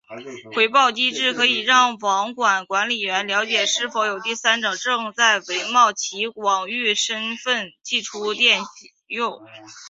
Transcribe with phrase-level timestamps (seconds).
[0.55, 2.33] 回报机制可以让网域
[2.65, 8.63] 管理员了解是否有第三者正在伪冒其网域身份寄出电
[9.05, 9.39] 邮。